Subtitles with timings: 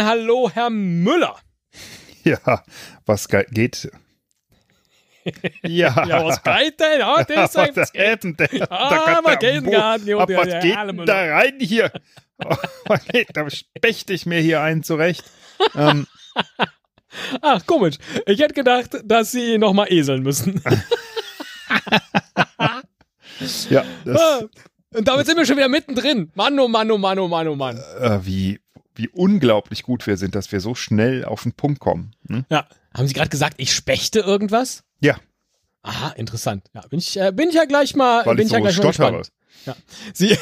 [0.00, 1.36] Guten Hallo, Herr Müller.
[2.24, 2.64] Ja,
[3.04, 3.90] was geht?
[5.62, 6.06] Ja.
[6.06, 7.00] ja, was geht denn?
[7.00, 8.34] Ja, das was was geht denn?
[8.70, 10.16] Ah, was geht denn gar nicht?
[10.16, 11.92] Was geht denn da rein hier?
[12.42, 12.56] Oh,
[13.34, 15.22] da spechte ich mir hier einen zurecht.
[15.74, 16.06] ähm.
[17.42, 17.98] Ach, komisch.
[18.24, 20.62] Ich hätte gedacht, dass Sie nochmal eseln müssen.
[23.68, 24.40] ja, das, ah,
[24.94, 26.32] und damit sind wir schon wieder mittendrin.
[26.34, 27.76] Mann, oh Mann, oh Mann, oh Mann, oh Mann.
[28.00, 28.58] Äh, wie,
[28.94, 32.14] wie unglaublich gut wir sind, dass wir so schnell auf den Punkt kommen.
[32.28, 32.44] Hm?
[32.50, 32.66] Ja.
[32.96, 34.82] Haben Sie gerade gesagt, ich spechte irgendwas?
[35.00, 35.16] Ja.
[35.82, 36.68] Aha, interessant.
[36.74, 38.60] Ja, bin ich, äh, bin ich ja gleich mal, Weil bin ich, ich so ja
[38.62, 39.18] gleich mal stottere.
[39.18, 39.32] gespannt.
[39.66, 39.76] Ja.
[40.12, 40.34] Sie,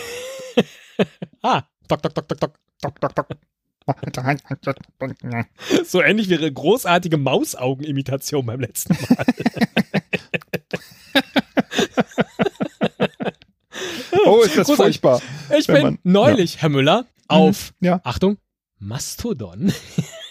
[1.42, 2.54] ah, tok, tok, tok, tok, tok.
[2.80, 3.26] Tok, tok, tok.
[5.86, 9.24] So ähnlich wie Ihre großartige Mausaugenimitation beim letzten Mal.
[14.26, 15.00] oh, ist das Großartig.
[15.00, 15.22] furchtbar.
[15.58, 18.00] Ich bin man- neulich, Herr Müller, auf, Ja.
[18.04, 18.38] Achtung,
[18.78, 19.72] Mastodon.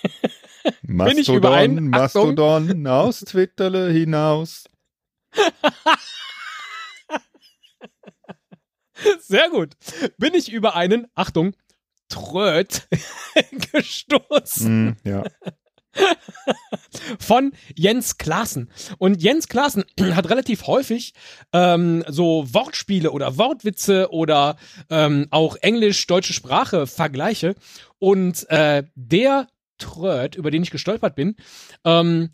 [0.81, 1.93] Mastodon?
[1.93, 2.35] Achtung.
[2.35, 4.65] Mastodon, aus Twitterle hinaus.
[9.19, 9.75] Sehr gut.
[10.17, 11.55] Bin ich über einen, Achtung,
[12.09, 12.87] Tröd
[13.71, 15.23] gestoßen Hm, ja.
[17.19, 18.69] von Jens Klaassen.
[18.97, 21.13] Und Jens Klaassen hat relativ häufig
[21.53, 24.57] ähm, so Wortspiele oder Wortwitze oder
[24.89, 27.55] ähm, auch Englisch-deutsche Sprache Vergleiche.
[27.99, 31.35] Und äh, der Tröd, über den ich gestolpert bin,
[31.83, 32.29] ähm,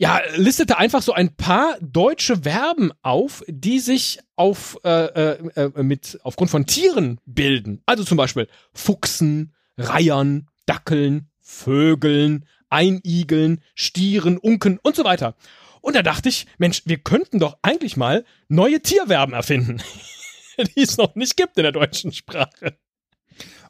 [0.00, 5.82] ja, listete einfach so ein paar deutsche Verben auf, die sich auf äh, äh, äh,
[5.82, 7.82] mit aufgrund von Tieren bilden.
[7.84, 15.34] Also zum Beispiel Fuchsen, Reihern, Dackeln, Vögeln, Einigeln, Stieren, Unken und so weiter.
[15.80, 19.78] Und da dachte ich, Mensch, wir könnten doch eigentlich mal neue Tierverben erfinden,
[20.76, 22.76] die es noch nicht gibt in der deutschen Sprache.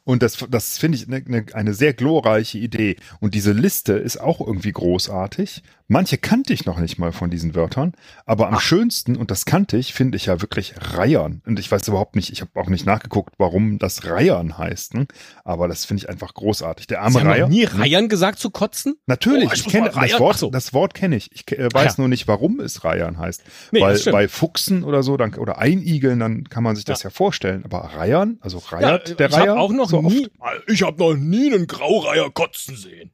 [0.03, 2.97] Und das, das finde ich eine ne, eine sehr glorreiche Idee.
[3.21, 5.63] Und diese Liste ist auch irgendwie großartig.
[5.91, 7.93] Manche kannte ich noch nicht mal von diesen Wörtern,
[8.27, 11.41] aber am schönsten, und das kannte ich, finde ich ja wirklich Reihern.
[11.47, 14.93] Und ich weiß überhaupt nicht, ich habe auch nicht nachgeguckt, warum das Reihern heißt.
[14.93, 15.07] Ne?
[15.43, 16.85] Aber das finde ich einfach großartig.
[16.85, 17.41] Der arme Sie haben Reiher.
[17.47, 17.63] noch nie?
[17.63, 18.97] Reihern gesagt zu kotzen?
[19.07, 20.49] Natürlich, Oh, ich ich kenne das Wort, Ach so.
[20.51, 21.31] das Wort kenne ich.
[21.33, 21.93] Ich äh, weiß Ah, ja.
[21.97, 23.41] nur nicht, warum es Reihern heißt.
[23.71, 27.09] Nee, Weil bei Fuchsen oder so, dann, oder Einigeln, dann kann man sich das ja,
[27.09, 27.65] vorstellen.
[27.65, 29.57] Aber Reihern, also Reiert Ja, der ich hab Reiher?
[29.59, 30.27] auch noch so nie,
[30.67, 33.09] ich habe noch nie einen Graureiher kotzen sehen.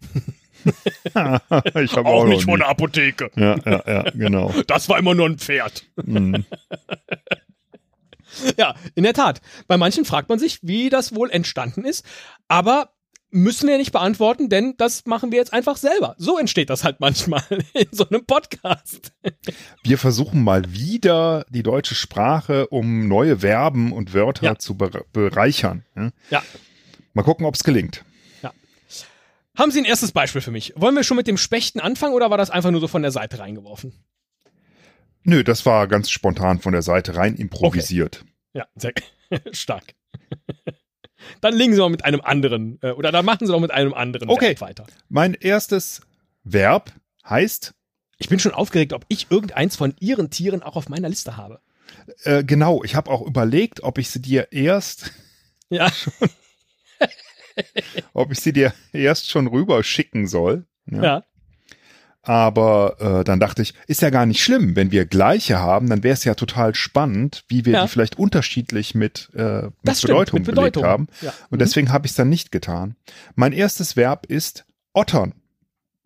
[1.05, 1.13] ich
[1.95, 3.29] habe Auch, auch, nicht von der Apotheke.
[3.35, 4.53] Ja, ja, ja, genau.
[4.67, 5.83] Das war immer nur ein Pferd.
[6.03, 6.45] Mhm.
[8.57, 9.39] Ja, in der Tat.
[9.67, 12.05] Bei manchen fragt man sich, wie das wohl entstanden ist.
[12.47, 12.89] Aber
[13.31, 16.15] müssen wir nicht beantworten, denn das machen wir jetzt einfach selber.
[16.17, 17.43] So entsteht das halt manchmal
[17.73, 19.11] in so einem Podcast.
[19.83, 24.55] Wir versuchen mal wieder die deutsche Sprache, um neue Verben und Wörter Ja.
[24.57, 25.85] zu bere- bereichern.
[26.29, 26.41] Ja.
[27.13, 28.04] Mal gucken, ob es gelingt.
[29.57, 30.73] Haben Sie ein erstes Beispiel für mich?
[30.75, 33.11] Wollen wir schon mit dem Spechten anfangen oder war das einfach nur so von der
[33.11, 33.93] Seite reingeworfen?
[35.23, 38.25] Nö, das war ganz spontan von der Seite rein improvisiert.
[38.53, 38.93] Ja, sehr
[39.51, 39.95] stark.
[41.41, 43.93] Dann legen Sie mal mit einem anderen, äh, oder dann machen Sie doch mit einem
[43.93, 44.49] anderen Okay.
[44.49, 44.85] Verb weiter.
[45.09, 46.01] Mein erstes
[46.43, 46.91] Verb
[47.27, 47.73] heißt
[48.19, 51.59] Ich bin schon aufgeregt, ob ich irgendeins von Ihren Tieren auch auf meiner Liste habe.
[52.23, 55.11] Äh, genau, ich habe auch überlegt, ob ich sie dir erst,
[55.69, 55.91] Ja,
[58.13, 60.65] ob ich sie dir erst schon rüber schicken soll.
[60.89, 61.03] Ja.
[61.03, 61.23] ja.
[62.27, 66.01] Aber äh, dann dachte ich, ist ja gar nicht schlimm, wenn wir gleiche haben, dann
[66.03, 67.83] wäre es ja total spannend, wie wir Ja.
[67.83, 70.81] die vielleicht unterschiedlich mit, äh, mit stimmt, Bedeutung, mit Bedeutung.
[70.81, 71.07] belegt haben.
[71.21, 71.33] Ja.
[71.51, 72.95] Und deswegen habe ich es dann nicht getan.
[73.35, 75.35] Mein erstes Verb ist ottern.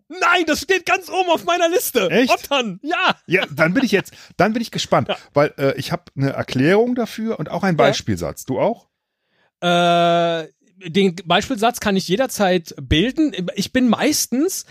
[0.09, 2.09] Nein, das steht ganz oben auf meiner Liste.
[2.09, 2.31] Echt?
[2.33, 3.15] Ottern, ja.
[3.27, 5.17] Ja, dann bin ich jetzt, dann bin ich gespannt, Ja.
[5.33, 7.77] weil äh, ich habe eine Erklärung dafür und auch einen.
[7.77, 8.43] Beispielsatz.
[8.43, 8.87] Du auch?
[9.61, 10.47] Äh,
[10.85, 13.33] den Beispielsatz kann ich jederzeit bilden.
[13.55, 14.65] Ich bin meistens,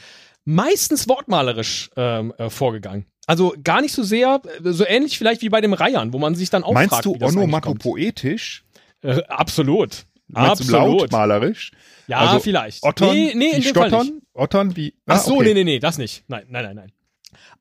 [0.44, 3.06] meistens wortmalerisch ähm, äh, vorgegangen.
[3.26, 6.34] Also gar nicht so sehr, äh, so ähnlich vielleicht wie bei dem Reihern, wo man
[6.34, 8.64] sich dann auch Meinst fragt, du onomatopoetisch?
[9.02, 10.06] Äh, absolut.
[10.28, 11.00] Meinst absolut.
[11.02, 11.72] lautmalerisch?
[12.06, 12.82] Ja, Also, vielleicht.
[12.82, 14.06] Ottern nee, nee, in dem Fall stottern?
[14.06, 14.22] nicht.
[14.34, 14.94] Ottern wie.
[15.06, 15.44] Ach Ah, so, okay.
[15.48, 16.24] nee, nee, nee, das nicht.
[16.28, 16.92] Nein, nein, nein, nein.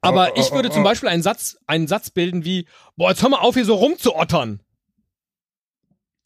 [0.02, 0.86] Aber Oh, oh, ich würde oh, zum oh.
[0.86, 4.62] Beispiel einen Satz, einen Satz bilden wie, boah, jetzt hör mal auf, hier so rumzuottern.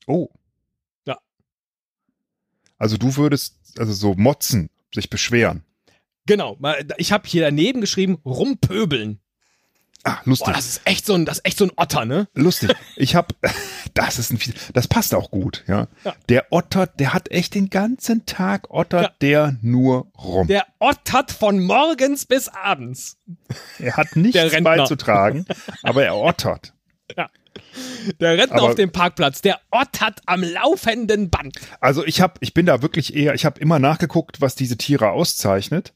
[0.07, 0.29] Oh.
[2.81, 5.63] Also du würdest, also so motzen, sich beschweren.
[6.25, 6.57] Genau.
[6.98, 9.19] Ich habe hier daneben geschrieben, rumpöbeln.
[10.04, 10.48] Ah, lustig.
[10.48, 12.28] Boah, das ist echt so ein, das ist echt so ein Otter, ne?
[12.33, 12.74] Lustig.
[12.95, 13.36] Ich habe,
[13.94, 14.39] das ist ein,
[14.74, 15.89] das passt auch gut, ja.
[16.04, 16.16] Ja.
[16.28, 19.12] Der ottert, der hat echt den ganzen Tag ottert Ja.
[19.22, 20.48] der nur rum.
[20.48, 23.18] Der ottert von morgens bis abends.
[23.77, 25.45] er hat nichts beizutragen,
[25.84, 26.74] aber er ottert.
[28.19, 31.56] Der Rentner Aber- auf dem Parkplatz, der ottert am laufenden Band.
[31.80, 35.12] Also ich habe, ich bin da wirklich eher, ich habe immer nachgeguckt, was diese Tiere
[35.12, 35.94] auszeichnet.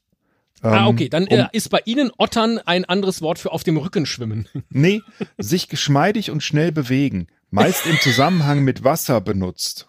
[0.62, 3.64] ah, Ähm, okay, dann um- äh, ist bei Ihnen Ottern ein anderes Wort für auf
[3.64, 4.48] dem Rücken schwimmen.
[4.70, 5.02] Nee,
[5.38, 7.26] sich geschmeidig und schnell bewegen.
[7.50, 9.86] Meist im Zusammenhang mit Wasser benutzt.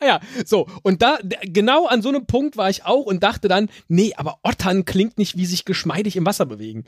[0.00, 0.68] Ah ja, so.
[0.82, 4.38] Und da, genau an so einem Punkt war ich auch und dachte dann, nee, aber
[4.42, 6.84] Ottern klingt nicht wie sich geschmeidig im Wasser bewegen.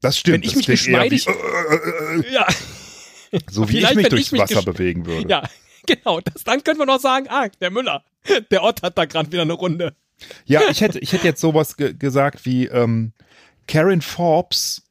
[0.00, 0.34] Das stimmt.
[0.34, 2.46] Wenn ich das mich geschmeidig- Wie, äh, äh, äh, Ja,
[3.50, 5.28] so wie ich mich durchs ich mich Wasser bewegen würde.
[5.28, 5.42] ja,
[5.86, 6.20] genau.
[6.20, 8.04] Das, dann können wir noch sagen, ah, der Müller,
[8.50, 9.94] der ottert da gerade wieder eine Runde.
[10.46, 13.12] Ja, ich hätte, ich hätte jetzt sowas ge gesagt wie ähm,
[13.66, 14.82] Karen Forbes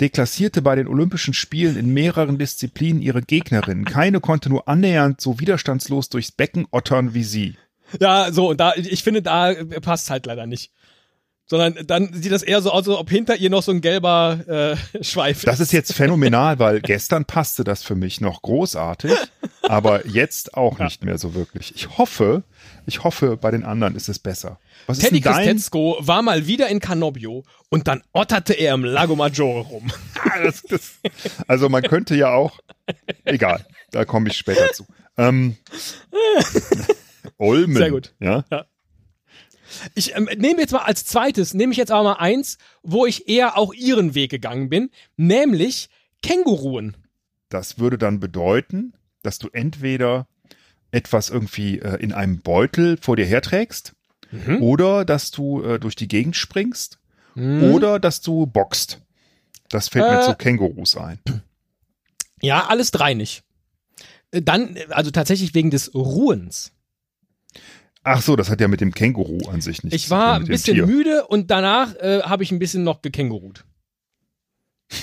[0.00, 3.84] deklassierte bei den Olympischen Spielen in mehreren Disziplinen ihre Gegnerin.
[3.84, 7.56] Keine konnte nur annähernd so widerstandslos durchs Becken ottern wie sie.
[7.98, 10.70] Ja, so, und da, ich finde, da passt halt leider nicht.
[11.50, 14.76] Sondern dann sieht das eher so aus, als ob hinter ihr noch so ein gelber
[14.92, 19.12] äh, Schweif Das ist jetzt phänomenal, weil gestern passte das für mich noch großartig,
[19.62, 21.74] aber jetzt auch nicht mehr so wirklich.
[21.74, 22.42] Ich hoffe,
[22.86, 24.58] ich hoffe, bei den anderen ist es besser.
[24.86, 25.24] Was Teddy ist?
[25.24, 29.90] Christetzko war mal wieder in Canobbio und dann otterte er im Lago Maggiore rum.
[30.44, 30.92] Das, das,
[31.48, 32.60] also man könnte ja auch,
[33.24, 34.86] egal, da komme ich später zu.
[35.16, 35.56] Ähm,
[37.38, 37.76] Olmen.
[37.76, 38.14] Sehr gut.
[38.20, 38.44] Ja.
[39.94, 43.28] Ich ähm, nehme jetzt mal als zweites, nehme ich jetzt aber mal eins, wo ich
[43.28, 45.88] eher auch ihren Weg gegangen bin, nämlich
[46.22, 46.96] Känguruen.
[47.48, 50.26] Das würde dann bedeuten, dass du entweder
[50.90, 53.92] etwas irgendwie äh, in einem Beutel vor dir herträgst
[54.30, 54.62] Mhm.
[54.62, 56.98] oder dass du äh, durch die Gegend springst
[57.34, 57.62] Hm.
[57.72, 59.00] oder dass du boxt.
[59.70, 60.22] Das fällt mir Äh.
[60.22, 61.18] zu Kängurus ein.
[62.42, 63.42] Ja, alles drei nicht.
[64.30, 66.72] Äh, Dann, also tatsächlich wegen des Ruhens.
[68.10, 70.34] Ach so, das hat ja mit dem Känguru an sich nichts Ich zu tun, war
[70.36, 70.86] ein bisschen Tier.
[70.86, 73.66] müde und danach äh, habe ich ein bisschen noch gekängurut.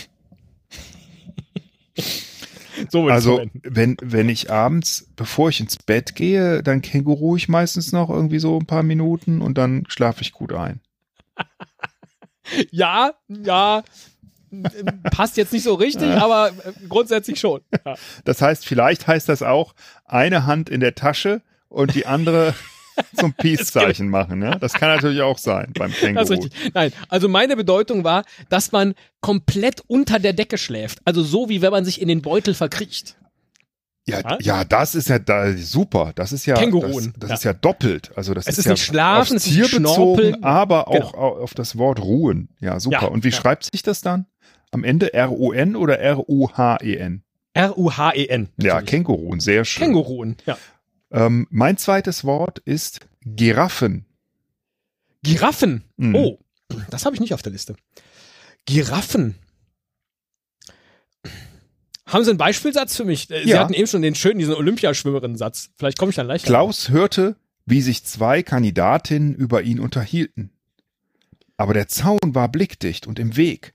[2.89, 7.91] so Also, wenn, wenn ich abends, bevor ich ins Bett gehe, dann känguru ich meistens
[7.91, 10.79] noch irgendwie so ein paar Minuten und dann schlafe ich gut ein.
[12.69, 13.83] Ja, ja,
[15.11, 16.51] passt jetzt nicht so richtig, aber
[16.87, 17.61] grundsätzlich schon.
[17.83, 17.95] Ja.
[18.23, 19.73] Das heißt, vielleicht heißt das auch,
[20.05, 22.53] eine Hand in der Tasche und die andere
[23.15, 24.41] zum Peace-Zeichen machen.
[24.41, 24.55] Ja?
[24.57, 26.15] Das kann natürlich auch sein beim Känguru.
[26.27, 26.71] Das ist richtig.
[26.73, 30.99] Nein, also meine Bedeutung war, dass man komplett unter der Decke schläft.
[31.05, 33.15] Also so, wie wenn man sich in den Beutel verkriecht.
[34.07, 36.11] Ja, ja, das ist ja da, super.
[36.13, 37.35] Das ist ja, Känguruen, das, das ja.
[37.37, 38.11] ist ja doppelt.
[38.15, 41.05] Also das Es ist, ist ja nicht schlafen, es ist nicht bezogen, aber Genau.
[41.05, 42.49] auch au- auf das Wort ruhen.
[42.59, 43.01] Ja, super.
[43.01, 44.27] Ja, Und wie schreibt sich das dann?
[44.69, 47.23] Am Ende R-U-N oder R-U-H-E-N?
[47.53, 48.49] R-U-H-E-N.
[48.61, 48.81] Ja.
[48.81, 49.85] Känguruen, sehr schön.
[49.85, 50.37] Känguruen.
[50.45, 50.57] Ja.
[51.15, 54.05] Ähm, mein zweites Wort ist Giraffen.
[55.23, 55.83] Giraffen.
[55.97, 56.15] Mhm.
[56.15, 56.39] Oh,
[56.89, 57.75] das habe ich nicht auf der Liste.
[58.65, 59.35] Giraffen.
[62.05, 63.29] Haben Sie einen Beispielsatz für mich?
[63.31, 63.59] Äh, Sie Ja.
[63.61, 65.69] hatten eben schon den schönen, diesen Olympiaschwimmerinnen-Satz.
[65.75, 66.45] Vielleicht komme ich dann leicht.
[66.45, 67.35] Klaus hörte,
[67.65, 70.51] wie sich zwei Kandidatinnen über ihn unterhielten.
[71.57, 73.73] Aber der Zaun war blickdicht und im Weg.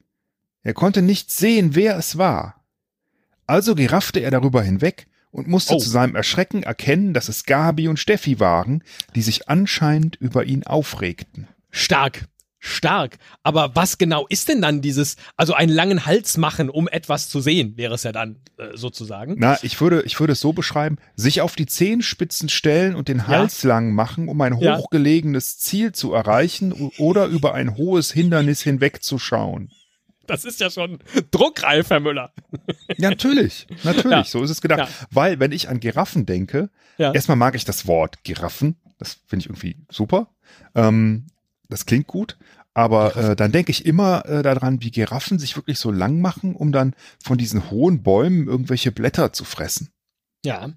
[0.62, 2.62] Er konnte nicht sehen, wer es war.
[3.46, 5.78] Also geraffte er darüber hinweg und musste Oh.
[5.78, 8.82] zu seinem Erschrecken erkennen, dass es Gabi und Steffi waren,
[9.14, 11.48] die sich anscheinend über ihn aufregten.
[11.70, 12.24] Stark.
[12.62, 13.16] Stark.
[13.42, 17.40] Aber was genau ist denn dann dieses, also einen langen Hals machen, um etwas zu
[17.40, 19.36] sehen, wäre es ja dann äh, sozusagen.
[19.38, 23.26] Na, ich würde, ich würde es so beschreiben, sich auf die Zehenspitzen stellen und den
[23.28, 24.76] Hals lang machen, um ein Ja.
[24.76, 29.70] hochgelegenes Ziel zu erreichen oder über ein hohes Hindernis hinwegzuschauen.
[30.30, 30.98] Das ist ja schon
[31.30, 32.32] druckreif, Herr Müller.
[32.98, 34.24] Ja, natürlich, natürlich, Ja.
[34.24, 34.78] so ist es gedacht.
[34.88, 35.06] Ja.
[35.10, 37.12] Weil, wenn ich an Giraffen denke, Ja.
[37.12, 40.28] erstmal mag ich das Wort Giraffen, das finde ich irgendwie super.
[40.74, 41.26] Ähm,
[41.68, 42.36] das klingt gut.
[42.74, 46.54] Aber äh, dann denke ich immer äh, daran, wie Giraffen sich wirklich so lang machen,
[46.54, 49.90] um dann von diesen hohen Bäumen irgendwelche Blätter zu fressen.
[50.44, 50.70] Ja.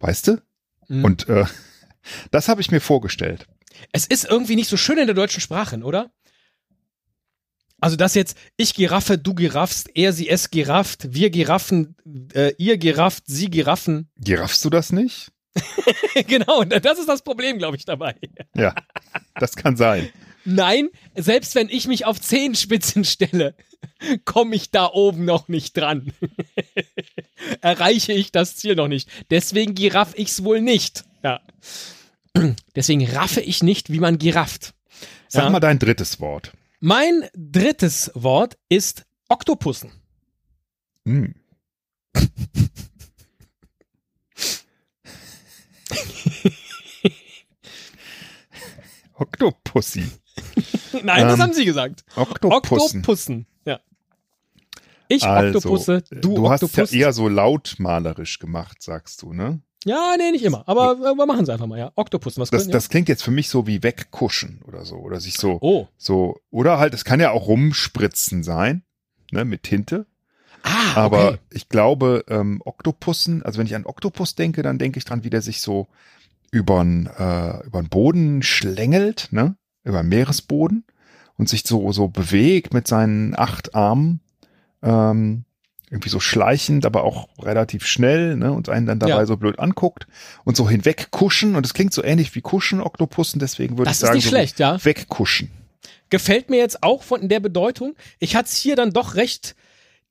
[0.00, 0.42] Weißt du?
[0.88, 1.04] Mhm.
[1.04, 1.44] Und äh,
[2.32, 3.46] das habe ich mir vorgestellt.
[3.92, 6.10] Es ist irgendwie nicht so schön in der deutschen Sprache, oder?
[7.80, 11.96] Also das jetzt, ich Giraffe, du giraffst, er, sie, es girafft, wir Giraffen,
[12.34, 14.08] äh, ihr girafft, sie Giraffen.
[14.18, 15.32] Giraffst du das nicht?
[16.26, 18.14] genau, und das ist das Problem, glaube ich, dabei.
[18.54, 18.74] Ja,
[19.34, 20.08] das kann sein.
[20.44, 23.54] Nein, selbst wenn ich mich auf Zehenspitzen stelle,
[24.24, 26.12] komme ich da oben noch nicht dran.
[27.60, 29.08] Erreiche ich das Ziel noch nicht.
[29.30, 31.04] Deswegen giraff ich's wohl nicht.
[31.22, 31.40] Ja.
[32.76, 34.74] Deswegen raffe ich nicht, wie man girafft.
[35.28, 35.50] Sag Ja.
[35.50, 36.52] mal dein drittes Wort.
[36.80, 39.92] Mein drittes Wort ist Oktopussen.
[41.06, 41.34] Hm.
[49.14, 50.04] Oktopussy.
[51.04, 52.04] Nein, das Ähm, haben Sie gesagt.
[52.16, 53.00] Oktopussen.
[53.00, 53.46] Oktopussen.
[53.64, 53.80] Ja.
[55.08, 56.92] Ich Also, Oktopusse, du, du hast Oktopus.
[56.92, 59.60] ja eher so lautmalerisch gemacht, sagst du, ne?
[59.84, 60.64] Ja, nee, nicht immer.
[60.66, 61.92] Aber äh, wir machen es einfach mal, ja.
[61.94, 64.96] Oktopussen, was Das, können, das klingt jetzt für mich so wie wegkuschen oder so.
[64.96, 65.58] Oder sich so, ja?
[65.60, 65.88] Oh.
[65.96, 68.82] so, oder halt, es kann ja auch rumspritzen sein,
[69.32, 70.06] ne, mit Tinte.
[70.62, 71.38] Ah, Aber okay.
[71.50, 75.30] ich glaube, ähm, Oktopussen, also wenn ich an Oktopus denke, dann denke ich dran, wie
[75.30, 75.88] der sich so
[76.50, 79.56] übern, äh, übern Boden schlängelt, ne?
[79.84, 80.84] Über den Meeresboden
[81.38, 84.20] und sich so, so bewegt mit seinen acht Armen.
[84.82, 85.44] Ähm,
[85.90, 88.52] irgendwie so schleichend, aber auch relativ schnell, ne?
[88.52, 89.26] Und einen dann dabei Ja.
[89.26, 90.06] so blöd anguckt
[90.44, 91.56] und so hinweg kuschen.
[91.56, 94.24] Und es klingt so ähnlich wie Kuschen, Oktopussen, deswegen würde ich Das ist sagen, nicht
[94.24, 94.82] so schlecht, ja.
[94.84, 95.50] wegkuschen.
[96.08, 97.96] Gefällt mir jetzt auch von der Bedeutung.
[98.20, 99.56] Ich hatte es hier dann doch recht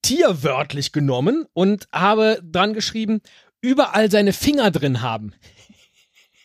[0.01, 3.21] tierwörtlich genommen und habe dran geschrieben,
[3.62, 5.33] überall seine Finger drin haben.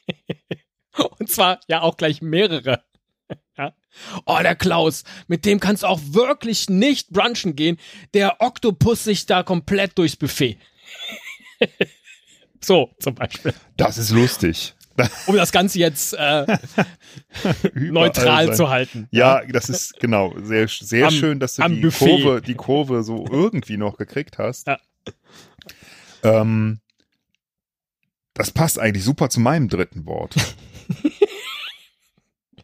[1.19, 2.83] und zwar ja auch gleich mehrere.
[3.57, 3.73] Ja.
[4.27, 7.79] Oh, der Klaus, mit dem kannst du auch wirklich nicht brunchen gehen.
[8.13, 10.59] Der Oktopus sich da komplett durchs Buffet.
[12.61, 13.55] so, zum Beispiel.
[13.77, 14.75] Das ist lustig.
[15.27, 16.47] Um das Ganze jetzt äh,
[17.75, 19.09] neutral sein- zu halten.
[19.11, 22.23] Ja, das ist genau sehr sehr Am- schön, dass du die Buffet.
[22.23, 24.69] Kurve, die Kurve so irgendwie noch gekriegt hast.
[24.69, 24.79] Ja.
[26.23, 26.79] Ähm,
[28.35, 30.37] das passt eigentlich super zu meinem dritten Wort.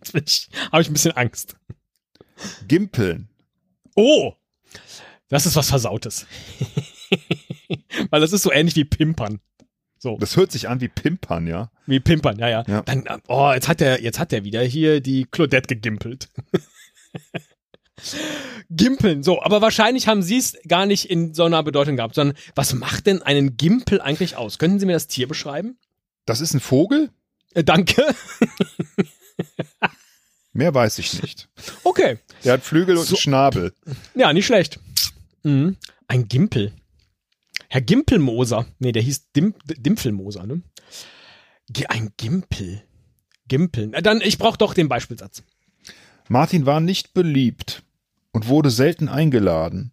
[0.73, 1.57] Habe ich ein bisschen Angst.
[2.67, 3.29] Gimpeln.
[3.95, 4.35] Oh,
[5.29, 6.27] das ist was Versautes.
[8.11, 9.41] Weil das ist so ähnlich wie Pimpern.
[9.99, 11.71] So, Das hört sich an wie Pimpern, ja.
[11.87, 12.65] wie Pimpern, ja, ja.
[12.67, 12.81] Ja.
[12.83, 16.31] Dann, oh, jetzt hat er, jetzt hat er wieder hier die Claudette gegimpelt.
[18.71, 22.39] Gimpeln, so, aber wahrscheinlich haben sie es gar nicht in so einer Bedeutung gehabt, sondern
[22.55, 24.59] was macht denn einen Gimpel eigentlich aus?
[24.59, 25.77] Können Sie mir das Tier beschreiben?
[26.25, 27.11] Das ist ein Vogel?
[27.53, 28.03] Äh, danke.
[30.53, 31.49] Mehr weiß ich nicht.
[31.85, 32.19] Okay.
[32.45, 33.15] Der hat Flügel und So.
[33.15, 33.73] einen Schnabel.
[34.15, 34.81] Ja, nicht schlecht.
[35.43, 35.77] Mhm.
[36.09, 36.73] Ein Gimpel.
[37.69, 38.67] Herr Gimpelmoser.
[38.81, 40.63] Nee, der hieß Dim Dimpfelmoser, ne?
[41.89, 42.83] Ein Gimpel.
[43.47, 43.93] Gimpeln.
[44.03, 45.43] Dann, ich brauche doch den Beispielsatz.
[46.29, 47.83] Martin war nicht beliebt
[48.33, 49.93] und wurde selten eingeladen.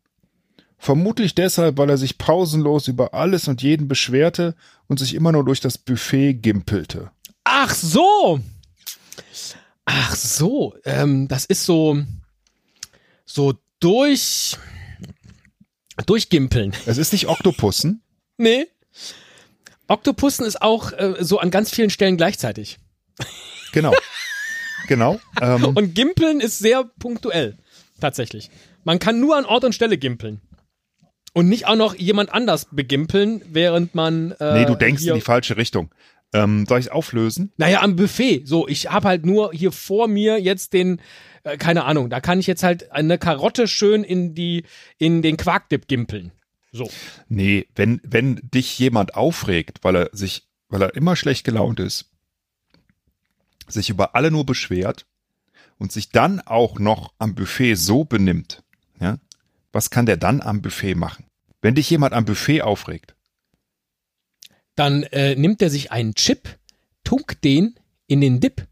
[0.79, 4.55] Vermutlich deshalb, weil er sich pausenlos über alles und jeden beschwerte
[4.87, 7.11] und sich immer nur durch das Buffet gimpelte.
[7.43, 8.39] Ach so.
[9.85, 10.75] Ach so.
[10.85, 12.03] Ähm, das ist so,
[13.25, 14.57] so durch,
[16.05, 16.73] durchgimpeln.
[16.85, 18.01] Es ist nicht Oktopussen.
[18.37, 18.67] Nee.
[19.87, 22.79] Oktopussen ist auch äh, so an ganz vielen Stellen gleichzeitig.
[23.71, 23.93] Genau.
[24.87, 25.19] genau.
[25.41, 27.57] Ähm, Und Gimpeln ist sehr punktuell.
[27.99, 28.49] Tatsächlich.
[28.83, 30.41] Man kann nur an Ort und Stelle gimpeln.
[31.33, 34.31] Und nicht auch noch jemand anders begimpeln, während man.
[34.39, 35.91] Äh, nee, du denkst in die falsche Richtung.
[36.33, 37.53] Ähm, soll ich auflösen?
[37.57, 38.43] Naja, am Buffet.
[38.45, 41.01] So, ich habe halt nur hier vor mir jetzt den,
[41.43, 44.63] äh, keine Ahnung, da kann ich jetzt halt eine Karotte schön in die,
[44.97, 46.31] in den Quarkdip gimpeln.
[46.71, 46.89] So.
[47.29, 52.11] Nee, wenn, wenn dich jemand aufregt, weil er sich, weil er immer schlecht gelaunt ist,
[53.67, 55.05] sich über alle nur beschwert
[55.77, 58.63] und sich dann auch noch am Buffet so benimmt,
[58.99, 59.17] ja,
[59.71, 61.25] was kann der dann am Buffet machen?
[61.61, 63.15] Wenn dich jemand am Buffet aufregt,
[64.77, 66.47] Dann äh, nimmt er sich einen Chip,
[67.03, 67.75] tunkt den
[68.07, 68.65] in den Dip,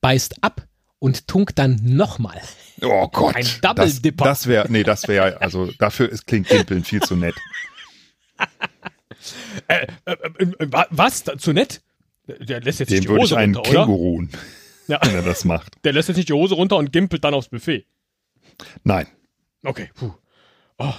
[0.00, 0.66] beißt ab
[0.98, 2.40] und tunkt dann nochmal.
[2.82, 4.24] oh Gott, Ein Double das, Dipper.
[4.24, 7.34] das wäre, nee, das wäre, also dafür ist, klingt Gimpeln viel zu nett.
[9.66, 11.24] Äh, äh, äh, wa- was?
[11.24, 11.82] Zu nett?
[12.26, 13.80] Der lässt jetzt nicht Dem die würde ich Hose einen runter, oder?
[13.80, 14.30] Kängurun,
[14.86, 15.00] Ja.
[15.02, 15.74] wenn er das macht.
[15.84, 17.84] Der lässt jetzt nicht die Hose runter und gimpelt dann aufs Buffet.
[18.84, 19.06] Nein,
[19.64, 20.12] Okay, puh.
[20.78, 20.94] Oh.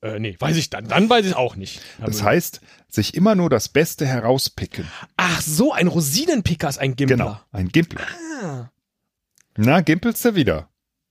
[0.00, 0.86] Äh, nee, weiß ich dann.
[0.86, 1.80] Dann weiß ich auch nicht.
[2.00, 4.86] das heißt, sich immer nur das Beste herauspicken.
[5.16, 7.16] Ach so, ein Rosinenpicker ist ein Gimpler.
[7.16, 8.06] Genau, ein Gimpler.
[8.42, 8.70] Ah.
[9.56, 10.68] Na, gimpelst du wieder?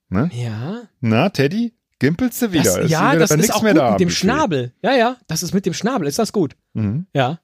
[0.07, 0.29] Ne?
[0.33, 0.83] Ja.
[1.01, 2.63] Na, Teddy, gimpelst du wieder?
[2.75, 4.09] Das, Ist ja, wieder das ist auch mehr gut da mit dem.
[4.09, 4.73] Schnabel.
[4.81, 6.07] Ja, ja, das ist mit dem Schnabel.
[6.07, 6.55] Ist das gut?
[6.73, 7.07] Mhm.
[7.13, 7.41] Ja.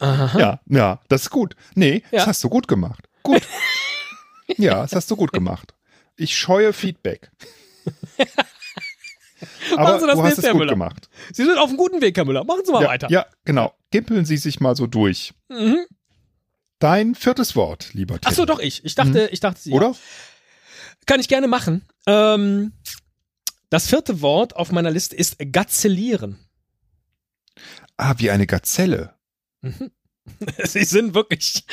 [0.00, 0.38] Aha.
[0.38, 1.56] Ja, ja, das ist gut.
[1.74, 2.18] Nee, Ja.
[2.18, 3.08] das hast du gut gemacht.
[3.22, 3.42] Gut.
[4.58, 5.74] ja, das hast du gut gemacht.
[6.16, 7.30] Ich scheue Feedback.
[9.72, 10.72] Aber Machen Sie das du hast es Herr gut Müller.
[10.72, 11.08] gemacht.
[11.32, 12.44] Sie sind auf einem guten Weg, Herr Müller.
[12.44, 13.08] Machen Sie mal Ja, weiter.
[13.10, 13.74] ja, genau.
[13.90, 15.34] Gimpeln Sie sich mal so durch.
[15.48, 15.84] Mhm.
[16.78, 18.26] Dein viertes Wort, lieber Teddy.
[18.26, 18.84] Ach so, doch ich.
[18.84, 19.70] Ich dachte, ich dachte Sie.
[19.70, 19.76] ja.
[19.76, 19.94] Oder?
[21.06, 21.84] Kann ich gerne machen.
[22.06, 22.72] Ähm,
[23.70, 26.38] das vierte Wort auf meiner Liste ist gazellieren.
[27.96, 29.14] Ah, wie eine Gazelle.
[30.64, 31.64] Sie sind wirklich.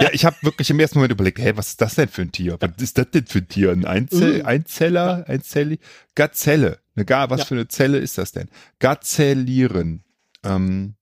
[0.00, 2.32] Ja, ich habe wirklich im ersten Moment überlegt, hey, was ist das denn für ein
[2.32, 2.56] Tier?
[2.60, 3.72] Was ist das denn für ein Tier?
[3.72, 4.46] Ein Einzel Mhm.
[4.46, 5.24] Einzeller?
[5.26, 5.78] Einzelli?
[6.14, 6.78] Gazelle.
[6.94, 7.46] Eine Ga was Ja.
[7.46, 8.48] für eine Zelle ist das denn?
[8.78, 10.04] Gazellieren.
[10.44, 10.94] Ähm,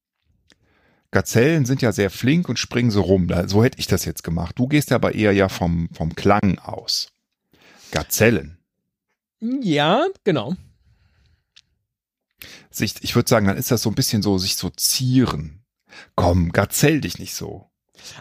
[1.11, 3.29] Gazellen sind ja sehr flink und springen so rum.
[3.47, 4.59] So hätte ich das jetzt gemacht.
[4.59, 7.11] Du gehst aber eher ja vom, vom Klang aus.
[7.91, 8.59] Gazellen.
[9.41, 10.55] Ja, genau.
[12.71, 15.58] Sich, ich würde sagen, dann ist das so ein bisschen so, sich so zieren.
[16.15, 17.71] Komm, gazell dich nicht so.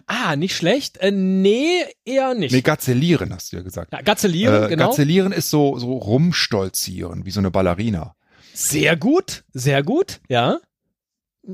[0.07, 0.97] Ah, nicht schlecht.
[0.97, 2.51] Äh, nee, eher nicht.
[2.51, 3.93] Nee, gazellieren hast du ja gesagt.
[3.93, 4.89] ja, Gazellieren, Äh, genau.
[4.89, 8.15] Gazellieren ist so, so rumstolzieren, wie so eine Ballerina.
[8.53, 10.59] Sehr gut, sehr gut, ja.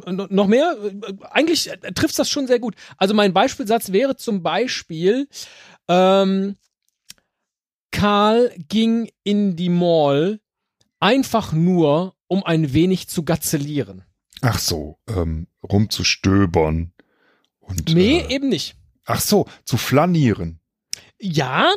[0.06, 0.76] N noch mehr?
[1.32, 2.76] Eigentlich äh, trifft das schon sehr gut.
[2.98, 5.28] Also mein Beispielsatz wäre zum Beispiel,
[5.90, 6.56] ähm,
[7.92, 10.40] Karl ging in die Mall
[11.00, 14.04] einfach nur, um ein wenig zu gazellieren.
[14.42, 16.92] Ach so, ähm, rumzustöbern.
[17.60, 18.76] Und, Nee, äh, eben nicht.
[19.06, 20.60] ach so, zu flanieren.
[21.20, 21.72] Ja.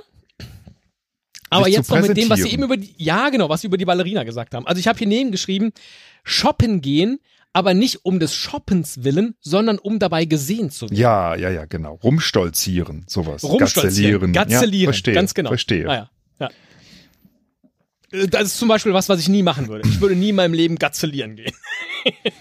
[1.48, 3.76] Aber jetzt noch mit dem, was Sie eben über die, ja genau, was Sie über
[3.76, 4.66] die Ballerina gesagt haben.
[4.66, 5.72] Also ich habe hier neben geschrieben,
[6.24, 7.20] shoppen gehen,
[7.52, 10.96] aber nicht um des Shoppens willen, sondern um dabei gesehen zu werden.
[10.98, 11.94] Ja, ja, ja, genau.
[12.02, 13.44] Rumstolzieren, sowas.
[13.44, 15.50] Rumstolzieren, gazelieren, Ja, verstehe, ganz genau.
[15.50, 15.88] Verstehe.
[15.88, 16.10] Ah, ja.
[16.40, 16.50] ja.
[18.20, 19.88] Äh, Das ist zum Beispiel was, was ich nie machen würde.
[19.88, 21.52] Ich würde nie in meinem Leben gazelieren gehen.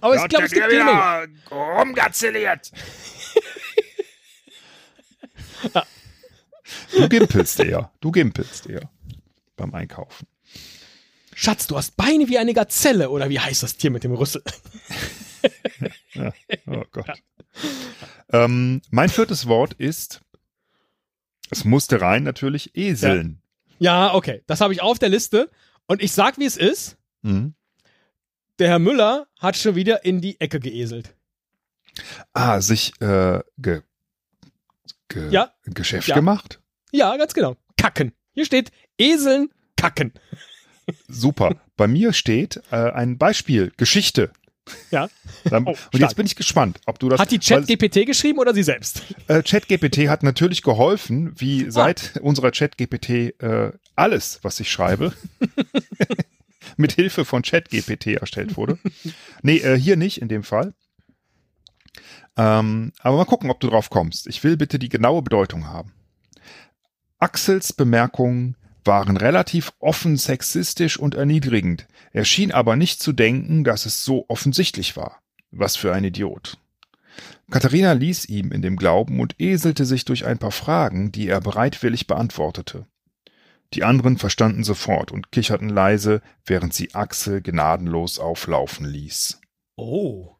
[0.00, 1.28] aber ich glaube, es gibt jede Menge.
[1.50, 2.70] Rumgazeliert.
[6.92, 7.90] du gimpelst eher.
[8.00, 8.90] Du gimpelst eher
[9.56, 10.26] beim Einkaufen.
[11.34, 14.42] Schatz, du hast Beine wie eine Gazelle oder wie heißt das Tier mit dem Rüssel?
[16.66, 17.22] Oh Gott.
[18.32, 20.20] Ähm, mein viertes Wort ist,
[21.50, 23.42] es musste rein natürlich, Eseln.
[23.78, 25.50] Ja, okay, das habe ich auf der Liste
[25.86, 26.96] und ich sag, wie es ist.
[27.22, 27.54] Mhm.
[28.58, 31.14] Der Herr Müller hat schon wieder in die Ecke geeselt.
[32.32, 33.82] Ah, sich äh, ge,
[35.08, 35.52] ge, Ja.
[35.64, 36.14] Geschäft Ja.
[36.14, 36.60] gemacht?
[36.92, 37.56] Ja, ganz genau.
[37.76, 38.12] Kacken.
[38.32, 40.12] Hier steht Eseln kacken.
[41.08, 41.56] Super.
[41.76, 44.30] Bei mir steht äh, ein Beispiel, Geschichte.
[44.90, 45.08] Ja.
[45.44, 46.00] Dann, Oh, und stark.
[46.00, 47.20] jetzt bin ich gespannt, ob du das.
[47.20, 49.02] Hat die Chat-GPT geschrieben oder sie selbst?
[49.28, 51.32] Äh, ChatGPT hat natürlich geholfen, Ah.
[51.36, 53.10] wie seit unserer ChatGPT
[53.42, 55.12] äh, alles, was ich schreibe,
[56.76, 58.78] mit Hilfe von ChatGPT erstellt wurde.
[59.42, 60.74] Nee, äh, hier nicht in dem Fall.
[62.36, 64.26] Ähm, aber mal gucken, ob du drauf kommst.
[64.26, 65.92] Ich will bitte die genaue Bedeutung haben.
[67.18, 71.86] Axels Bemerkungen waren relativ offen sexistisch und erniedrigend.
[72.12, 75.20] Er schien aber nicht zu denken, dass es so offensichtlich war.
[75.50, 76.58] Was für ein Idiot.
[77.50, 81.40] Katharina ließ ihm in dem Glauben und eselte sich durch ein paar Fragen, die er
[81.40, 82.86] bereitwillig beantwortete.
[83.74, 89.40] Die anderen verstanden sofort und kicherten leise, während sie Axel gnadenlos auflaufen ließ.
[89.76, 90.36] Oh.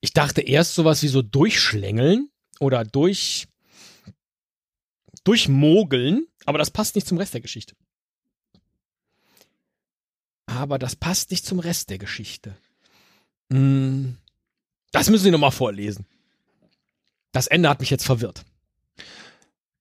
[0.00, 3.46] Ich dachte erst sowas wie so durchschlängeln oder durch
[5.24, 7.76] durchmogeln, aber das passt nicht zum Rest der Geschichte.
[10.46, 12.56] Aber das passt nicht zum Rest der Geschichte.
[13.52, 14.16] Hm,
[14.92, 16.06] Das müssen Sie nochmal vorlesen.
[17.32, 18.44] Das Ende hat mich jetzt verwirrt.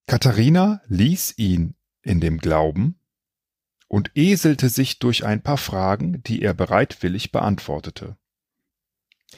[0.10, 2.98] Katharina ließ ihn in dem Glauben
[3.88, 8.18] und eselte sich durch ein paar Fragen, die er bereitwillig beantwortete.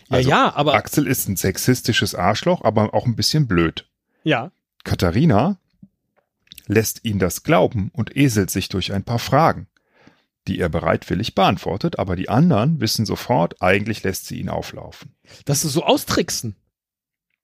[0.07, 3.89] Ja, Also, ja, aber Axel ist ein sexistisches Arschloch, aber auch ein bisschen blöd.
[4.23, 4.51] ja.
[4.85, 5.57] Katharina
[6.67, 9.67] lässt ihn das glauben und eselt sich durch ein paar Fragen,
[10.47, 15.13] die er bereitwillig beantwortet, aber die anderen wissen sofort, eigentlich lässt sie ihn auflaufen.
[15.43, 16.55] Das ist so austricksen.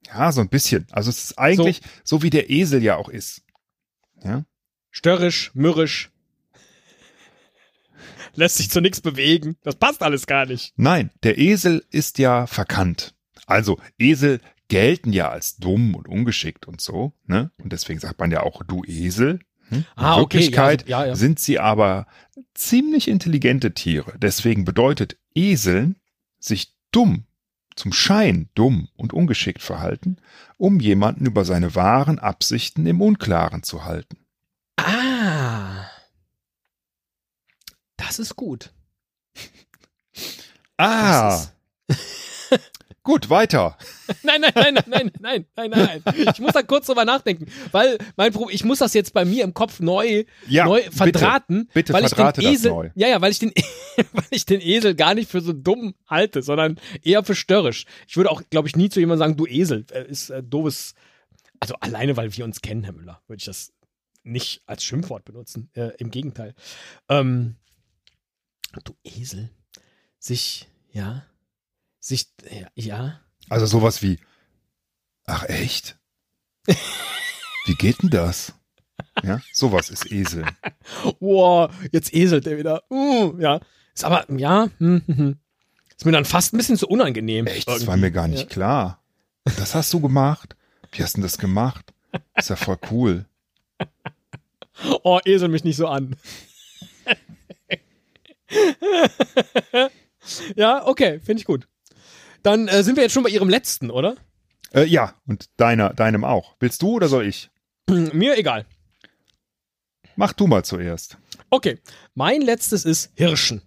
[0.08, 0.88] Ja, so ein bisschen.
[0.92, 3.44] Also es ist eigentlich so, wie der Esel ja auch ist.
[4.24, 4.46] Ja?
[4.90, 6.12] Störrisch, mürrisch.
[8.34, 9.58] Lässt sich zu nichts bewegen.
[9.64, 10.74] Das passt alles gar nicht.
[10.78, 13.16] Nein, der Esel ist ja verkannt.
[13.48, 17.52] Also Esel gelten ja als dumm und ungeschickt und so, ne?
[17.58, 19.40] Und deswegen sagt man ja auch du Esel.
[19.70, 19.78] Hm?
[19.80, 21.16] In Ah, okay, Wirklichkeit ja, ja, ja.
[21.16, 22.06] sind sie aber
[22.54, 24.14] ziemlich intelligente Tiere.
[24.18, 25.96] Deswegen bedeutet Eseln
[26.40, 27.26] sich dumm,
[27.78, 30.18] zum Schein dumm und ungeschickt verhalten,
[30.58, 34.18] um jemanden über seine wahren Absichten im Unklaren zu halten.
[34.78, 35.86] Ah.
[37.96, 38.74] Das ist gut.
[40.78, 41.54] Ah, Das
[43.08, 43.78] gut, weiter.
[44.24, 46.28] Nein, nein, nein, nein, nein, nein, nein, nein.
[46.34, 49.46] Ich muss da kurz drüber nachdenken, weil mein Problem, ich muss das jetzt bei mir
[49.46, 50.96] im Kopf neu, Ja, neu bitte.
[50.98, 52.90] verdrahten, bitte weil verdrate ich den das Esel, neu.
[52.96, 53.54] ja, ja, weil ich den,
[54.12, 57.86] weil ich den Esel gar nicht für so dumm halte, sondern eher für störrisch.
[58.10, 60.94] Ich würde auch, glaube ich, nie zu jemandem sagen, du Esel, äh, ist äh, doofes,
[61.62, 63.72] also alleine, weil wir uns kennen, Herr Müller, würde ich das
[64.24, 65.70] nicht als Schimpfwort benutzen.
[65.76, 66.56] Äh, Im Gegenteil.
[67.08, 67.56] Ähm,
[68.84, 69.50] du Esel,
[70.20, 71.24] sich, ja,
[72.08, 73.20] sich, ja, ja.
[73.50, 74.20] Also sowas wie,
[75.26, 75.98] ach echt?
[77.66, 78.54] Wie geht denn das?
[79.24, 80.46] Ja, sowas ist Esel.
[81.20, 82.84] Wow, jetzt eselt er wieder.
[82.90, 83.60] Uh, ja.
[83.94, 85.38] Ist aber, ja, hm, hm, hm.
[85.90, 87.48] ist mir dann fast ein bisschen zu unangenehm.
[87.48, 87.88] Echt, das irgendwie.
[87.88, 89.02] war mir gar nicht klar.
[89.44, 90.56] Das hast du gemacht?
[90.92, 91.94] Wie hast du denn das gemacht?
[92.36, 93.26] Ist ja voll cool.
[95.04, 96.16] Oh, esel mich nicht so an.
[100.56, 101.68] Ja, okay, finde ich gut.
[102.48, 104.16] Dann äh, sind wir jetzt schon bei Ihrem letzten, oder?
[104.74, 106.56] Äh, ja, und deiner, deinem auch.
[106.62, 107.52] Willst du oder soll ich?
[107.90, 108.66] Mir egal.
[110.16, 111.18] Mach du mal zuerst.
[111.50, 111.82] Okay,
[112.16, 113.64] mein letztes ist Hirschen.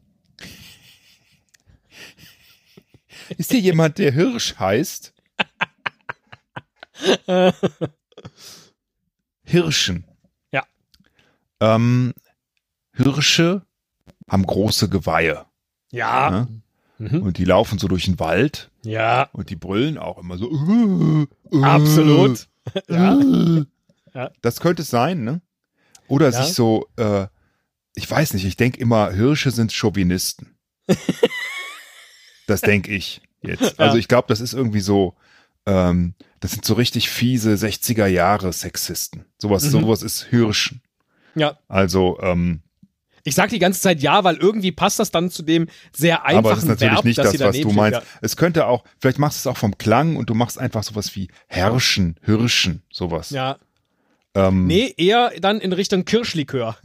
[3.37, 5.12] Ist hier jemand, der Hirsch heißt?
[9.45, 10.05] Hirschen.
[10.53, 10.64] Ja.
[11.61, 12.14] Ähm,
[12.95, 13.61] Hirsche
[14.27, 15.45] haben große Geweihe.
[15.93, 16.31] Ja.
[16.31, 16.62] Ne?
[17.01, 17.23] Mhm.
[17.23, 20.51] Und die laufen so durch den Wald Ja, und die brüllen auch immer so.
[20.51, 22.47] "Äh, äh, absolut.
[22.89, 23.65] Äh."
[24.15, 24.31] Ja.
[24.43, 25.41] Das könnte es sein, ne?
[26.09, 26.43] Oder Ja.
[26.43, 27.27] sich so, äh,
[27.95, 30.57] ich weiß nicht, ich denke immer, Hirsche sind Chauvinisten.
[32.47, 33.79] das denke ich jetzt.
[33.81, 35.15] Also ich glaube, das ist irgendwie so,
[35.67, 39.25] ähm, das sind so richtig fiese 60er Jahre Sexisten.
[39.39, 39.71] Sowas, Mhm.
[39.71, 40.83] sowas ist Hirschen.
[41.35, 41.59] ja.
[41.69, 42.61] Also, ähm,
[43.25, 46.39] Ich sag die ganze Zeit ja, weil irgendwie passt das dann zu dem sehr einfachen
[46.39, 48.01] aber es ist natürlich Verb, nicht das, was du meinst.
[48.01, 48.19] steht.
[48.23, 51.15] Es könnte auch, vielleicht machst du es auch vom Klang und du machst einfach sowas
[51.17, 53.31] wie Herrschen, Hirschen, sowas.
[53.31, 53.59] Ja.
[54.37, 54.49] ja.
[54.49, 56.77] Ähm, Nee, eher dann in Richtung Kirschlikör.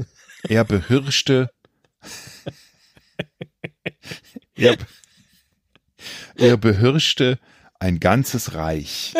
[0.47, 1.49] Er behirschte.
[4.55, 4.77] er,
[6.35, 7.39] er behirschte
[7.79, 9.13] ein ganzes Reich.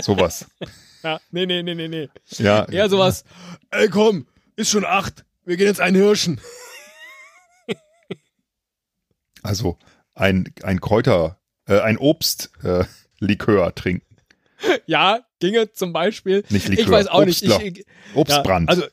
[0.00, 0.46] Sowas.
[1.04, 2.08] Ja, nee, nee, nee, nee, nee.
[2.38, 3.24] Ja, Eher sowas,
[3.72, 6.40] ey komm, ist schon acht, wir gehen jetzt einen Hirschen.
[9.42, 9.78] also
[10.14, 14.06] ein, ein Kräuter, äh, ein Obstlikör äh, trinken.
[14.86, 16.44] Ja, ginge zum Beispiel.
[16.48, 17.42] Nicht Likör, ich weiß auch nicht.
[17.42, 17.62] Obstler.
[17.64, 18.68] Ich, Obstbrand.
[18.70, 18.86] Ja, also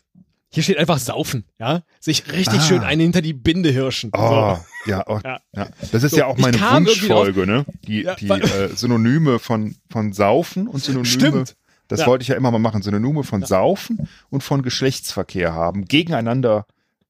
[0.52, 1.84] hier steht einfach saufen, ja.
[2.00, 2.64] Sich richtig Ah.
[2.64, 4.10] schön einen hinter die Binde hirschen.
[4.16, 4.90] Oh, So.
[4.90, 5.40] ja, oh, Ja.
[5.54, 5.70] ja.
[5.92, 7.66] Das ist So, ja auch meine Wunschfolge, ne?
[7.86, 11.06] Die, Ja, die äh, Synonyme von, von Saufen und Synonyme.
[11.06, 11.56] Stimmt.
[11.90, 12.08] Das Ja.
[12.08, 12.82] wollte ich ja immer mal machen.
[12.82, 16.66] Synonyme von Saufen und von Geschlechtsverkehr haben, gegeneinander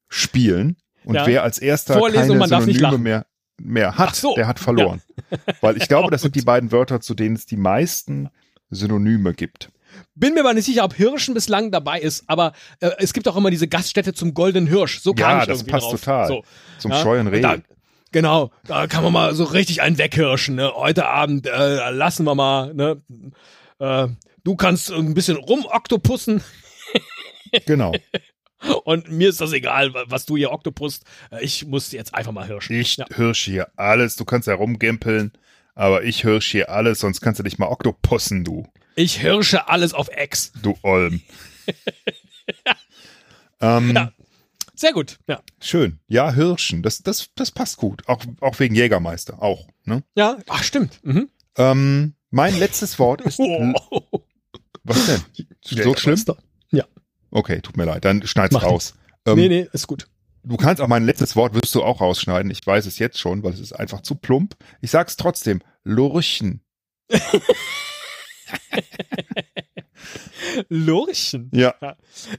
[0.07, 0.77] spielen.
[1.05, 1.27] Und Ja.
[1.27, 3.25] wer als erster Vorlesen keine Synonyme mehr,
[3.61, 4.33] mehr hat, so.
[4.35, 5.01] der hat verloren.
[5.61, 8.29] Weil ich glaube, das sind die beiden Wörter, zu denen es die meisten
[8.69, 9.69] Synonyme gibt.
[10.15, 13.35] Bin mir aber nicht sicher, ob Hirschen bislang dabei ist, aber äh, es gibt auch
[13.35, 14.99] immer diese Gaststätte zum Goldenen Hirsch.
[14.99, 15.99] So kam Ja, ich das passt drauf.
[15.99, 16.27] total.
[16.27, 16.43] So.
[16.77, 17.41] Zum Ja, scheuen Reh.
[17.41, 17.57] Da,
[18.11, 20.55] genau, da kann man mal so richtig einen weghirschen.
[20.55, 20.71] Ne?
[20.75, 22.73] Heute Abend äh, lassen wir mal.
[22.73, 23.01] Ne?
[23.79, 24.07] Äh,
[24.43, 26.43] du kannst ein bisschen rumoktopussen
[27.65, 27.93] Genau.
[28.84, 31.04] und mir ist das egal, wa- was du hier oktopust.
[31.32, 32.75] Äh, Ich muss jetzt einfach mal hirschen.
[32.80, 33.06] Ich Ja.
[33.15, 34.15] hirsch hier alles.
[34.15, 35.32] Du kannst ja rumgimpeln,
[35.75, 38.67] aber ich hirsch hier alles, sonst kannst du dich mal oktopussen, du.
[38.95, 40.52] Ich hirsche alles auf Ex.
[40.62, 41.21] Du Olm.
[43.62, 44.12] ähm, Ja.
[44.75, 45.17] Sehr gut.
[45.28, 45.99] Ja, Schön.
[46.08, 46.84] Ja, Hirschen.
[46.84, 48.08] Das, das, das passt gut.
[48.08, 49.41] Auch, auch wegen Jägermeister.
[49.41, 49.67] Auch.
[49.84, 50.04] Ne?
[50.15, 50.38] ja.
[50.47, 50.99] ach stimmt.
[51.04, 51.30] Mhm.
[51.58, 53.39] Ähm, mein letztes Wort ist.
[53.91, 54.21] Oh.
[54.83, 55.21] Was denn?
[55.63, 56.23] So schlimm?
[56.71, 56.85] Ja.
[57.31, 58.05] Okay, tut mir leid.
[58.05, 58.95] Dann schneid's Macht raus.
[59.25, 60.07] Ähm, nee, nee, ist gut.
[60.43, 62.49] Du kannst auch mein letztes Wort, wirst du auch rausschneiden.
[62.49, 64.55] Ich weiß es jetzt schon, weil es ist einfach zu plump.
[64.81, 65.61] Ich sag's trotzdem.
[65.83, 66.61] Lurchen.
[70.69, 71.49] Lurchen.
[71.53, 71.73] Ja.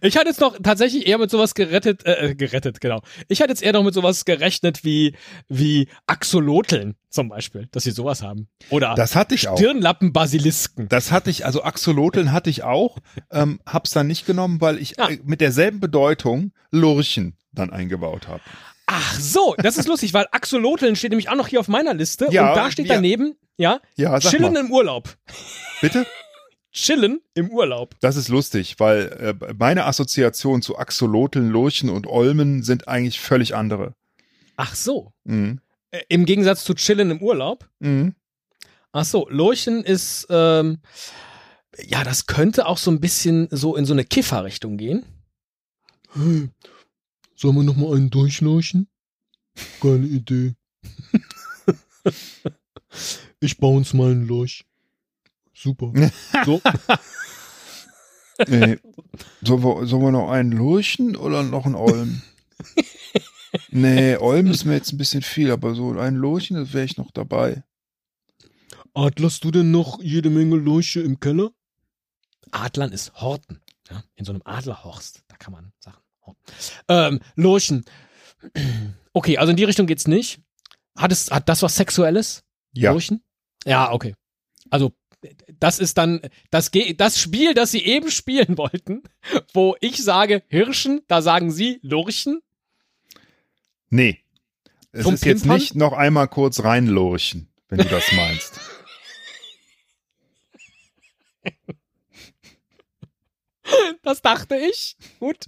[0.01, 3.03] Ich hatte jetzt noch tatsächlich eher mit sowas gerettet, äh, äh, gerettet, genau.
[3.29, 5.15] Ich hatte jetzt eher noch mit sowas gerechnet wie,
[5.49, 8.49] wie Axoloteln zum Beispiel, dass sie sowas haben.
[8.71, 9.57] Oder Das hatte ich auch.
[9.57, 10.89] Stirnlappen-Basilisken.
[10.89, 12.99] Das hatte ich, also Axoloteln hatte ich auch,
[13.31, 15.09] ähm, hab's dann nicht genommen, weil ich Ja.
[15.09, 18.43] äh, mit derselben Bedeutung Lurchen dann eingebaut habe.
[18.87, 22.27] Ach so, das ist lustig, weil Axoloteln steht nämlich auch noch hier auf meiner Liste
[22.31, 22.95] Ja, und da steht ja.
[22.97, 24.61] daneben, ja, Ja, chillen mal.
[24.61, 25.17] im Urlaub.
[25.81, 26.07] Bitte?
[26.73, 27.97] Chillen im Urlaub.
[28.01, 33.57] Das ist lustig, weil äh, meine Assoziationen zu Axoloteln, Lurchen und Olmen sind eigentlich völlig
[33.57, 33.95] andere.
[34.57, 35.13] Ach so.
[35.25, 35.61] Mhm.
[35.91, 37.69] Äh, Im Gegensatz zu chillen im Urlaub.
[37.81, 38.15] Mhm.
[38.93, 40.79] Ach so, Lurchen ist, ähm,
[41.79, 45.05] ja, das könnte auch so ein bisschen so in so eine Kiffer-Richtung gehen.
[46.13, 46.51] Hey,
[47.37, 48.89] sollen wir noch mal einen durchleuchten?
[49.81, 50.55] Keine Idee.
[53.41, 54.65] ich baue uns mal einen Lurch.
[55.61, 55.93] Super.
[56.45, 56.61] So.
[58.39, 58.79] Äh,
[59.43, 62.23] sollen, wir, sollen wir noch einen Lurchen oder noch einen Olm?
[63.69, 66.97] nee, Olm ist mir jetzt ein bisschen viel, aber so ein Lurchen, das wäre ich
[66.97, 67.63] noch dabei.
[68.95, 71.51] Adlerst du denn noch jede Menge Lurche im Keller?
[72.51, 73.61] Adlern ist Horten.
[73.91, 74.03] Ja?
[74.15, 75.23] In so einem Adlerhorst.
[75.29, 76.43] Da kann man Sachen horten.
[76.89, 77.85] Ähm, Lurchen.
[79.13, 80.41] Okay, also in die Richtung geht's nicht.
[80.97, 82.45] Hat es, hat das was Sexuelles?
[82.73, 82.93] Ja.
[82.93, 83.25] Lurchen?
[83.65, 84.15] Ja, okay.
[84.71, 84.93] Also,
[85.59, 89.03] das ist dann das, das Spiel, das sie eben spielen wollten,
[89.53, 92.41] wo ich sage Hirschen, da sagen sie Lurchen.
[93.91, 94.19] Nee.
[94.93, 95.59] Es Vom ist jetzt Pimpern?
[95.59, 98.61] nicht noch einmal kurz reinlurchen, wenn du das meinst.
[104.03, 104.97] Das dachte ich.
[105.21, 105.47] Gut.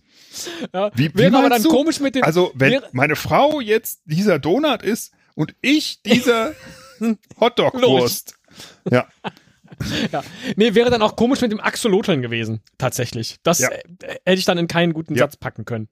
[0.73, 1.69] Ja, Wie, wie wäre aber dann du?
[1.71, 2.23] komisch mit dem.
[2.23, 6.55] Also, wenn wäre- meine Frau jetzt dieser Donut ist und ich dieser
[7.41, 8.37] Hotdog-Wurst.
[8.91, 9.09] Ja,
[10.13, 10.23] Ja.
[10.57, 13.37] Nee, wäre dann auch komisch mit dem Axolotln gewesen, tatsächlich.
[13.43, 13.69] Das Ja.
[13.71, 13.83] äh,
[14.25, 15.25] hätte ich dann in keinen guten Ja.
[15.25, 15.89] Satz packen können.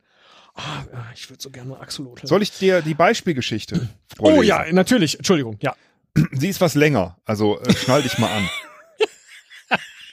[0.57, 2.27] Ja, ich würde so gerne mal Axolotl.
[2.27, 3.89] soll ich dir die Beispielgeschichte
[4.19, 4.45] oh vorlesen?
[4.49, 5.17] ja, natürlich.
[5.17, 5.57] Entschuldigung.
[5.63, 5.75] Ja.
[6.33, 8.51] Sie ist was länger, also äh, schnall dich mal an.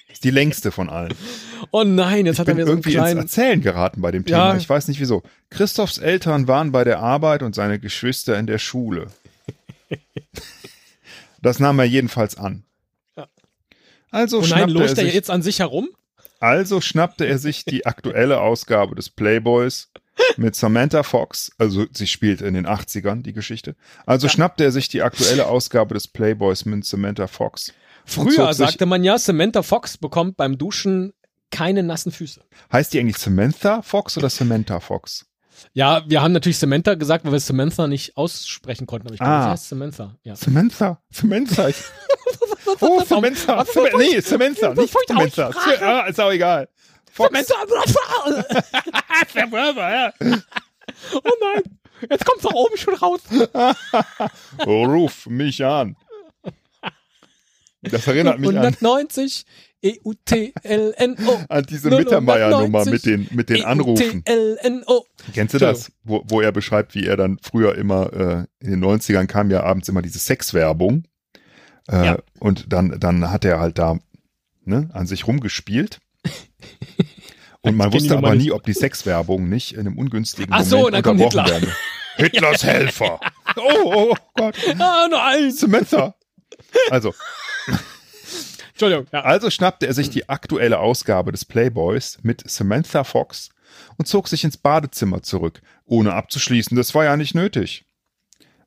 [0.09, 1.13] Ist die längste von allen.
[1.71, 3.19] Oh nein, jetzt Ich hat er mir so irgendwie ins kleinen.
[3.21, 4.51] Erzählen geraten bei dem Thema.
[4.51, 4.57] Ja.
[4.57, 5.23] Ich weiß nicht wieso.
[5.49, 9.07] Christophs Eltern waren bei der Arbeit und seine Geschwister in der Schule.
[11.41, 12.63] Das nahm er jedenfalls an.
[14.11, 15.89] Also, Oh nein, schnappte er er sich, jetzt an sich herum?
[16.39, 19.91] also schnappte er sich die aktuelle Ausgabe des Playboys
[20.37, 21.51] mit Samantha Fox.
[21.57, 23.75] Also sie spielt in den 80ern die Geschichte.
[24.05, 24.33] Also Ja.
[24.33, 27.73] schnappte er sich die aktuelle Ausgabe des Playboys mit Samantha Fox.
[28.05, 31.13] Früher sagte man ja, Samantha Fox bekommt beim Duschen
[31.51, 32.41] keine nassen Füße.
[32.71, 35.25] Heißt die eigentlich Samantha Fox oder Samantha Fox?
[35.73, 39.07] Ja, wir haben natürlich Samantha gesagt, weil wir Samantha nicht aussprechen konnten.
[39.07, 39.43] Aber ich glaube, Ah.
[39.43, 40.15] sie heißt Samantha.
[40.23, 40.35] Ja.
[40.35, 41.69] Samantha, Samantha.
[42.79, 43.21] Oh, Sam
[43.97, 45.39] nee, Samantha, nicht.
[45.39, 45.85] Aussprache.
[45.85, 46.69] Ah, ist auch egal.
[47.15, 47.55] Samantha!
[51.13, 51.63] oh nein,
[52.09, 53.21] jetzt kommt's doch oben schon raus.
[54.65, 55.95] Ruf mich an.
[57.81, 59.45] Das erinnert mich an, 190
[59.81, 61.39] E-U-T-L-N-O.
[61.49, 64.23] an diese Mittermeier-Nummer mit den, mit E den Anrufen.
[64.25, 65.05] E-U-T-L-N-O.
[65.33, 65.91] Kennst du das?
[66.03, 69.63] Wo, wo er beschreibt, wie er dann früher immer, äh, in den 90ern kam ja
[69.63, 71.03] abends immer diese Sexwerbung.
[71.89, 72.17] Äh, Ja.
[72.39, 73.99] Und dann, dann hat er halt da
[74.65, 75.99] ne, an sich rumgespielt.
[77.61, 80.89] Und man wusste aber nie, ob die Sexwerbung nicht in einem ungünstigen Ach Moment so,
[80.89, 81.61] dann kommt unterbrochen Hitler.
[81.61, 81.75] werden.
[82.17, 83.19] Hitlers Helfer.
[83.57, 84.55] Oh, oh Gott.
[84.79, 85.51] Ah, nein.
[85.51, 86.15] Samantha.
[86.89, 87.13] Also,
[88.69, 89.07] Entschuldigung.
[89.11, 89.21] Ja.
[89.23, 93.49] also schnappte er sich die aktuelle Ausgabe des Playboys mit Samantha Fox
[93.97, 97.85] und zog sich ins Badezimmer zurück, ohne abzuschließen, das war ja nicht nötig.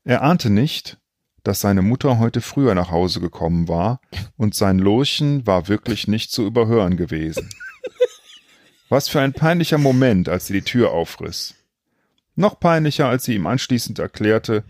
[0.04, 0.98] Er ahnte nicht,
[1.42, 4.00] dass seine Mutter heute früher nach Hause gekommen war
[4.36, 7.48] und sein Lurchen war wirklich nicht zu überhören gewesen.
[8.88, 11.54] Was für ein peinlicher Moment, als sie die Tür aufriss.
[12.34, 14.64] Noch peinlicher, als sie ihm anschließend erklärte,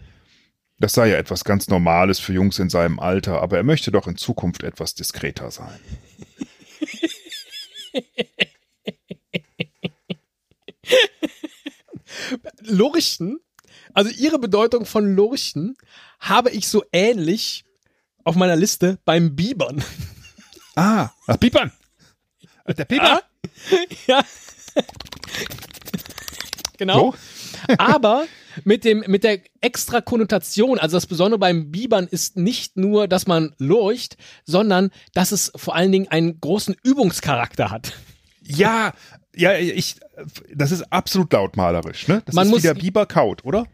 [0.78, 4.06] das sei ja etwas ganz Normales für Jungs in seinem Alter, aber er möchte doch
[4.06, 5.78] in Zukunft etwas diskreter sein.
[12.62, 13.40] Lurchen,
[13.92, 15.76] also ihre Bedeutung von Lurchen,
[16.20, 17.64] habe ich so ähnlich
[18.24, 19.82] auf meiner Liste beim Bibern.
[20.76, 21.72] Ah, ach, Piepern.
[22.66, 23.22] Der Pieper.
[24.06, 24.22] ja.
[26.78, 27.12] genau.
[27.12, 27.14] So?
[27.78, 28.26] Aber
[28.64, 33.26] mit dem, mit der extra Konnotation, also das Besondere beim Bibern ist nicht nur, dass
[33.26, 37.92] man lurcht, sondern dass es vor allen Dingen einen großen Übungscharakter hat.
[38.42, 38.94] Ja,
[39.36, 39.96] ja, ich,
[40.54, 42.22] das ist absolut lautmalerisch, ne?
[42.24, 43.66] Das Man ist muss- wie der Biber kaut, oder?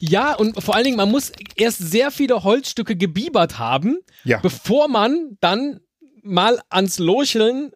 [0.00, 4.38] Ja, und vor allen Dingen, man muss erst sehr viele Holzstücke gebiebert haben, ja.
[4.40, 5.80] bevor man dann
[6.22, 7.72] mal ans Locheln,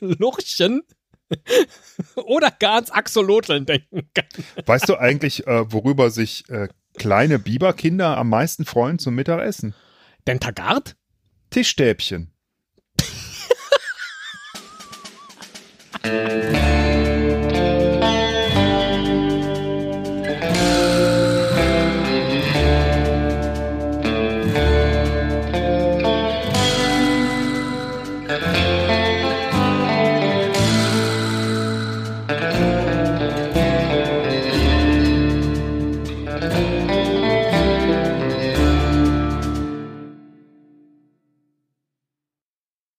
[0.00, 0.82] Lurchen
[2.16, 4.26] oder gar ans Axoloteln denken kann.
[4.66, 9.74] Weißt du eigentlich, äh, worüber sich äh, kleine Biberkinder am meisten freuen zum Mittagessen?
[10.26, 10.96] Den Tagart?
[11.50, 12.32] Tischstäbchen.